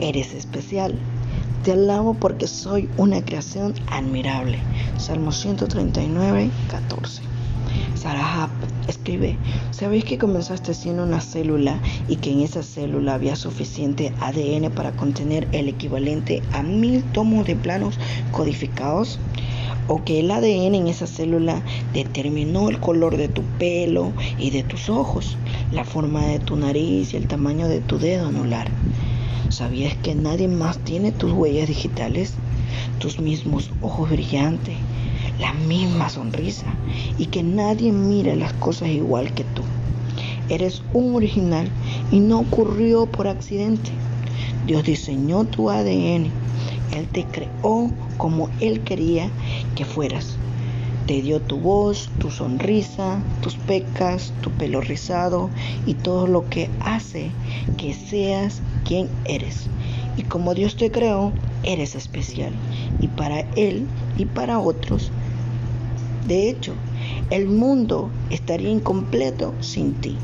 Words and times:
eres 0.00 0.34
especial. 0.34 0.94
Te 1.64 1.72
alabo 1.72 2.14
porque 2.14 2.46
soy 2.46 2.88
una 2.96 3.24
creación 3.24 3.74
admirable. 3.90 4.58
Salmo 4.96 5.32
139, 5.32 6.50
14. 6.70 7.22
Sarah 7.94 8.48
escribe, 8.86 9.36
¿sabéis 9.72 10.04
que 10.04 10.18
comenzaste 10.18 10.72
siendo 10.72 11.02
una 11.02 11.20
célula 11.20 11.80
y 12.08 12.16
que 12.16 12.30
en 12.30 12.40
esa 12.40 12.62
célula 12.62 13.14
había 13.14 13.36
suficiente 13.36 14.12
ADN 14.20 14.70
para 14.70 14.92
contener 14.92 15.48
el 15.52 15.68
equivalente 15.68 16.42
a 16.52 16.62
mil 16.62 17.02
tomos 17.12 17.46
de 17.46 17.56
planos 17.56 17.98
codificados? 18.30 19.18
¿O 19.88 20.04
que 20.04 20.20
el 20.20 20.30
ADN 20.30 20.74
en 20.74 20.86
esa 20.86 21.06
célula 21.06 21.62
determinó 21.92 22.68
el 22.68 22.78
color 22.78 23.16
de 23.16 23.28
tu 23.28 23.42
pelo 23.58 24.12
y 24.38 24.50
de 24.50 24.62
tus 24.62 24.88
ojos, 24.88 25.36
la 25.72 25.84
forma 25.84 26.24
de 26.26 26.38
tu 26.38 26.56
nariz 26.56 27.14
y 27.14 27.16
el 27.16 27.26
tamaño 27.26 27.68
de 27.68 27.80
tu 27.80 27.98
dedo 27.98 28.28
anular? 28.28 28.68
¿Sabías 29.50 29.96
que 29.96 30.14
nadie 30.14 30.48
más 30.48 30.78
tiene 30.78 31.12
tus 31.12 31.32
huellas 31.32 31.68
digitales? 31.68 32.34
Tus 32.98 33.18
mismos 33.18 33.70
ojos 33.80 34.10
brillantes, 34.10 34.76
la 35.40 35.52
misma 35.52 36.08
sonrisa 36.08 36.66
y 37.18 37.26
que 37.26 37.42
nadie 37.42 37.92
mira 37.92 38.36
las 38.36 38.52
cosas 38.54 38.88
igual 38.88 39.32
que 39.32 39.44
tú. 39.44 39.62
Eres 40.48 40.82
un 40.92 41.14
original 41.14 41.68
y 42.10 42.20
no 42.20 42.40
ocurrió 42.40 43.06
por 43.06 43.28
accidente. 43.28 43.90
Dios 44.66 44.84
diseñó 44.84 45.44
tu 45.44 45.70
ADN. 45.70 46.30
Él 46.96 47.06
te 47.12 47.24
creó 47.24 47.90
como 48.16 48.48
Él 48.60 48.80
quería 48.80 49.30
que 49.74 49.84
fueras. 49.84 50.36
Te 51.08 51.20
dio 51.22 51.40
tu 51.40 51.58
voz, 51.58 52.08
tu 52.20 52.30
sonrisa, 52.30 53.20
tus 53.42 53.56
pecas, 53.56 54.32
tu 54.40 54.52
pelo 54.52 54.80
rizado 54.80 55.50
y 55.86 55.94
todo 55.94 56.28
lo 56.28 56.48
que 56.48 56.70
hace 56.78 57.32
que 57.76 57.94
seas 57.94 58.62
quien 58.84 59.08
eres. 59.24 59.66
Y 60.16 60.22
como 60.22 60.54
Dios 60.54 60.76
te 60.76 60.92
creó, 60.92 61.32
eres 61.64 61.96
especial. 61.96 62.52
Y 63.00 63.08
para 63.08 63.40
Él 63.56 63.88
y 64.16 64.26
para 64.26 64.60
otros 64.60 65.10
de 66.28 66.50
hecho, 66.50 66.74
el 67.30 67.48
mundo 67.48 68.10
estaría 68.28 68.68
incompleto 68.68 69.54
sin 69.60 69.94
ti. 69.94 70.18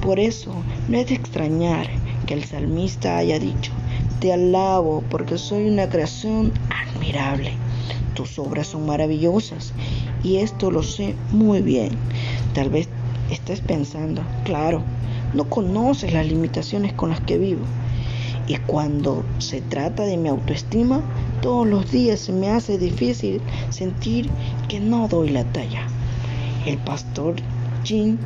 Por 0.00 0.18
eso 0.18 0.54
no 0.88 0.96
es 0.96 1.08
de 1.08 1.16
extrañar 1.16 1.86
que 2.24 2.32
el 2.32 2.44
salmista 2.44 3.18
haya 3.18 3.38
dicho, 3.38 3.72
te 4.20 4.32
alabo 4.32 5.04
porque 5.10 5.36
soy 5.36 5.68
una 5.68 5.90
creación 5.90 6.50
admirable. 6.70 7.52
Tus 8.18 8.36
obras 8.40 8.66
son 8.66 8.84
maravillosas 8.84 9.72
y 10.24 10.38
esto 10.38 10.72
lo 10.72 10.82
sé 10.82 11.14
muy 11.30 11.62
bien. 11.62 11.90
Tal 12.52 12.68
vez 12.68 12.88
estés 13.30 13.60
pensando, 13.60 14.22
claro, 14.42 14.82
no 15.34 15.48
conoces 15.48 16.12
las 16.12 16.26
limitaciones 16.26 16.92
con 16.94 17.10
las 17.10 17.20
que 17.20 17.38
vivo. 17.38 17.62
Y 18.48 18.56
cuando 18.56 19.24
se 19.38 19.60
trata 19.60 20.02
de 20.02 20.16
mi 20.16 20.28
autoestima, 20.28 21.00
todos 21.42 21.64
los 21.64 21.92
días 21.92 22.18
se 22.18 22.32
me 22.32 22.50
hace 22.50 22.76
difícil 22.76 23.40
sentir 23.70 24.28
que 24.66 24.80
no 24.80 25.06
doy 25.06 25.28
la 25.28 25.44
talla. 25.44 25.86
El 26.66 26.78
pastor 26.78 27.36
Jim 27.84 28.18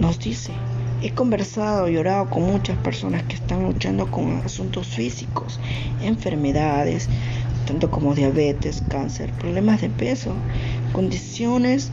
nos 0.00 0.20
dice, 0.20 0.52
he 1.02 1.10
conversado 1.10 1.88
y 1.88 1.96
orado 1.96 2.30
con 2.30 2.44
muchas 2.44 2.76
personas 2.78 3.24
que 3.24 3.34
están 3.34 3.64
luchando 3.64 4.08
con 4.08 4.36
asuntos 4.44 4.86
físicos, 4.86 5.58
enfermedades, 6.00 7.08
tanto 7.70 7.88
como 7.88 8.16
diabetes, 8.16 8.82
cáncer, 8.88 9.30
problemas 9.30 9.80
de 9.80 9.90
peso, 9.90 10.34
condiciones 10.92 11.92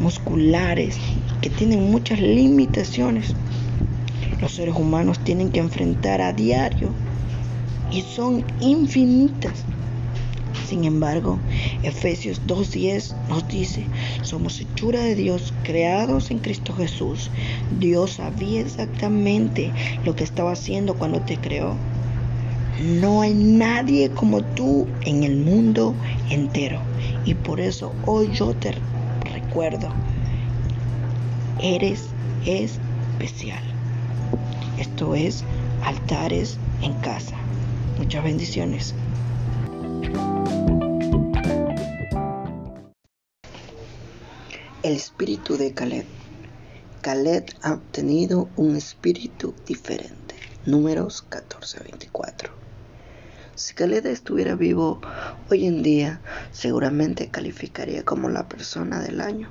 musculares 0.00 0.96
que 1.42 1.50
tienen 1.50 1.90
muchas 1.90 2.18
limitaciones 2.18 3.34
los 4.40 4.52
seres 4.52 4.74
humanos 4.74 5.18
tienen 5.18 5.50
que 5.50 5.60
enfrentar 5.60 6.22
a 6.22 6.32
diario 6.32 6.88
y 7.90 8.00
son 8.00 8.42
infinitas. 8.60 9.64
Sin 10.66 10.84
embargo, 10.84 11.38
Efesios 11.82 12.40
2.10 12.46 13.14
nos 13.28 13.46
dice, 13.48 13.84
somos 14.22 14.60
hechura 14.60 15.00
de 15.00 15.14
Dios, 15.14 15.52
creados 15.62 16.30
en 16.30 16.38
Cristo 16.38 16.72
Jesús. 16.74 17.30
Dios 17.78 18.12
sabía 18.12 18.62
exactamente 18.62 19.72
lo 20.04 20.16
que 20.16 20.24
estaba 20.24 20.52
haciendo 20.52 20.94
cuando 20.94 21.20
te 21.20 21.36
creó. 21.36 21.76
No 22.80 23.20
hay 23.20 23.34
nadie 23.34 24.10
como 24.10 24.42
tú 24.42 24.88
en 25.02 25.22
el 25.22 25.36
mundo 25.36 25.94
entero. 26.28 26.80
Y 27.24 27.34
por 27.34 27.60
eso 27.60 27.92
hoy 28.04 28.30
yo 28.32 28.52
te 28.54 28.74
recuerdo, 29.32 29.88
eres 31.62 32.08
especial. 32.44 33.62
Esto 34.78 35.14
es 35.14 35.44
altares 35.84 36.58
en 36.82 36.94
casa. 36.94 37.36
Muchas 37.96 38.24
bendiciones. 38.24 38.94
El 44.82 44.92
espíritu 44.94 45.56
de 45.56 45.72
Caleb. 45.72 46.06
Caleb 47.02 47.46
ha 47.62 47.74
obtenido 47.74 48.48
un 48.56 48.76
espíritu 48.76 49.54
diferente. 49.66 50.33
Números 50.66 51.24
14:24. 51.28 52.50
Si 53.54 53.74
Caleb 53.74 54.06
estuviera 54.06 54.54
vivo 54.54 55.00
hoy 55.50 55.66
en 55.66 55.82
día, 55.82 56.20
seguramente 56.52 57.30
calificaría 57.30 58.04
como 58.04 58.28
la 58.28 58.48
persona 58.48 59.00
del 59.00 59.20
año 59.20 59.50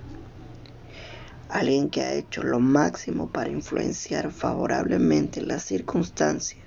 alguien 1.53 1.91
que 1.91 2.01
ha 2.01 2.13
hecho 2.13 2.41
lo 2.41 2.59
máximo 2.59 3.29
para 3.29 3.51
influenciar 3.51 4.31
favorablemente 4.31 5.39
las 5.39 5.63
circunstancias. 5.63 6.65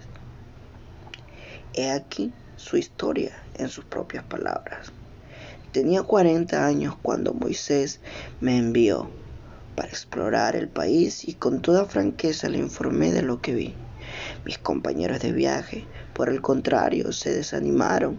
He 1.75 1.91
aquí 1.91 2.33
su 2.55 2.77
historia 2.77 3.33
en 3.55 3.69
sus 3.69 3.85
propias 3.85 4.23
palabras. 4.23 4.93
Tenía 5.73 6.05
40 6.05 6.65
años 6.65 6.97
cuando 7.03 7.35
Moisés 7.35 8.01
me 8.41 8.59
envió 8.59 9.11
para 9.75 9.89
explorar 9.89 10.55
el 10.55 10.69
país 10.69 11.29
y 11.29 11.35
con 11.35 11.63
toda 11.63 11.85
franqueza 11.87 12.49
le 12.49 12.59
informé 12.59 13.11
de 13.11 13.23
lo 13.23 13.43
que 13.43 13.55
vi. 13.55 13.75
Mis 14.45 14.59
compañeros 14.59 15.21
de 15.21 15.33
viaje, 15.33 15.87
por 16.15 16.29
el 16.29 16.41
contrario, 16.41 17.13
se 17.13 17.33
desanimaron 17.33 18.19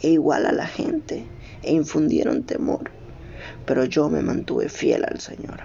e 0.00 0.10
igual 0.10 0.46
a 0.46 0.52
la 0.52 0.66
gente 0.66 1.26
e 1.62 1.72
infundieron 1.72 2.44
temor 2.44 2.90
pero 3.64 3.84
yo 3.84 4.08
me 4.08 4.22
mantuve 4.22 4.68
fiel 4.68 5.04
al 5.04 5.20
Señor. 5.20 5.60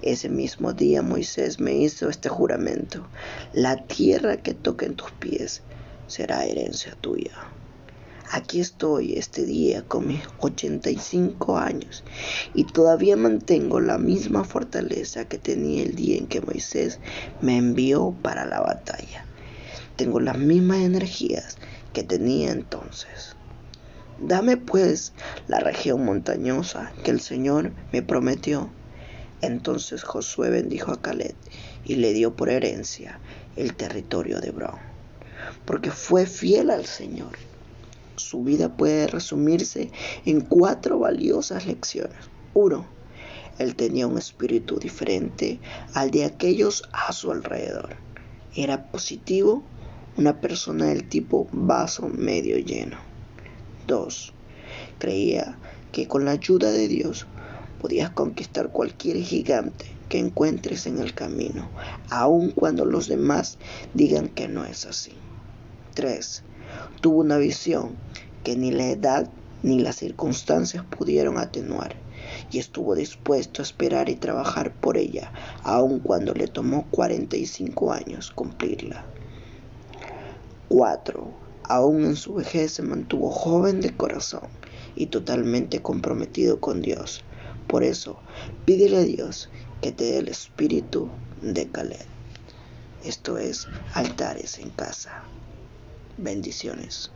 Ese 0.00 0.28
mismo 0.28 0.72
día 0.72 1.02
Moisés 1.02 1.60
me 1.60 1.74
hizo 1.74 2.08
este 2.08 2.28
juramento, 2.28 3.06
la 3.52 3.76
tierra 3.86 4.38
que 4.38 4.54
toque 4.54 4.86
en 4.86 4.96
tus 4.96 5.10
pies 5.12 5.62
será 6.06 6.44
herencia 6.44 6.94
tuya. 7.00 7.32
Aquí 8.32 8.58
estoy 8.58 9.14
este 9.14 9.46
día 9.46 9.82
con 9.82 10.08
mis 10.08 10.20
85 10.40 11.58
años 11.58 12.02
y 12.54 12.64
todavía 12.64 13.16
mantengo 13.16 13.80
la 13.80 13.98
misma 13.98 14.42
fortaleza 14.42 15.26
que 15.26 15.38
tenía 15.38 15.84
el 15.84 15.94
día 15.94 16.18
en 16.18 16.26
que 16.26 16.40
Moisés 16.40 16.98
me 17.40 17.56
envió 17.56 18.16
para 18.22 18.44
la 18.44 18.60
batalla. 18.60 19.24
Tengo 19.94 20.18
las 20.18 20.38
mismas 20.38 20.78
energías 20.78 21.56
que 21.92 22.02
tenía 22.02 22.50
entonces. 22.50 23.36
Dame 24.20 24.56
pues 24.56 25.12
la 25.46 25.60
región 25.60 26.04
montañosa 26.04 26.92
que 27.04 27.12
el 27.12 27.20
Señor 27.20 27.72
me 27.92 28.02
prometió. 28.02 28.70
Entonces 29.40 30.02
Josué 30.02 30.50
bendijo 30.50 30.90
a 30.90 31.00
Caleb 31.00 31.36
y 31.84 31.94
le 31.94 32.12
dio 32.12 32.34
por 32.34 32.48
herencia 32.48 33.20
el 33.54 33.76
territorio 33.76 34.40
de 34.40 34.48
Hebrón, 34.48 34.78
porque 35.64 35.92
fue 35.92 36.26
fiel 36.26 36.70
al 36.70 36.86
Señor. 36.86 37.45
Su 38.16 38.42
vida 38.42 38.76
puede 38.76 39.06
resumirse 39.06 39.90
en 40.24 40.40
cuatro 40.40 40.98
valiosas 40.98 41.66
lecciones. 41.66 42.16
Uno, 42.54 42.86
él 43.58 43.74
tenía 43.76 44.06
un 44.06 44.18
espíritu 44.18 44.78
diferente 44.78 45.60
al 45.94 46.10
de 46.10 46.24
aquellos 46.24 46.82
a 46.92 47.12
su 47.12 47.30
alrededor. 47.30 47.96
Era 48.54 48.90
positivo, 48.90 49.62
una 50.16 50.40
persona 50.40 50.86
del 50.86 51.08
tipo 51.08 51.48
vaso 51.52 52.08
medio 52.08 52.58
lleno. 52.58 52.96
2. 53.86 54.32
Creía 54.98 55.58
que 55.92 56.08
con 56.08 56.24
la 56.24 56.32
ayuda 56.32 56.70
de 56.70 56.88
Dios 56.88 57.26
podías 57.80 58.10
conquistar 58.10 58.70
cualquier 58.70 59.18
gigante 59.18 59.86
que 60.08 60.18
encuentres 60.18 60.86
en 60.86 60.98
el 60.98 61.14
camino, 61.14 61.68
aun 62.10 62.50
cuando 62.50 62.84
los 62.84 63.08
demás 63.08 63.58
digan 63.94 64.28
que 64.28 64.48
no 64.48 64.64
es 64.64 64.86
así. 64.86 65.12
3. 65.94 66.42
Tuvo 67.00 67.20
una 67.20 67.38
visión 67.38 67.96
que 68.44 68.56
ni 68.56 68.70
la 68.70 68.88
edad 68.88 69.30
ni 69.62 69.80
las 69.80 69.96
circunstancias 69.96 70.84
pudieron 70.84 71.38
atenuar 71.38 71.96
y 72.50 72.58
estuvo 72.58 72.94
dispuesto 72.94 73.62
a 73.62 73.64
esperar 73.64 74.08
y 74.08 74.16
trabajar 74.16 74.72
por 74.72 74.96
ella, 74.96 75.32
aun 75.62 76.00
cuando 76.00 76.34
le 76.34 76.46
tomó 76.46 76.86
45 76.90 77.92
años 77.92 78.30
cumplirla. 78.30 79.04
4 80.68 81.46
aún 81.68 82.04
en 82.04 82.16
su 82.16 82.34
vejez 82.34 82.72
se 82.72 82.82
mantuvo 82.82 83.30
joven 83.30 83.80
de 83.80 83.96
corazón 83.96 84.48
y 84.94 85.06
totalmente 85.06 85.82
comprometido 85.82 86.60
con 86.60 86.80
Dios. 86.80 87.24
Por 87.66 87.82
eso, 87.82 88.18
pídele 88.64 88.98
a 88.98 89.02
Dios 89.02 89.50
que 89.82 89.92
te 89.92 90.04
dé 90.04 90.18
el 90.18 90.28
espíritu 90.28 91.10
de 91.42 91.68
Caleb. 91.68 92.06
Esto 93.04 93.38
es 93.38 93.68
altares 93.94 94.58
en 94.58 94.70
casa. 94.70 95.22
Bendiciones. 96.18 97.15